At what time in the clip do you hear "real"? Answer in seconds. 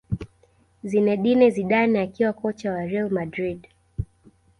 2.85-3.09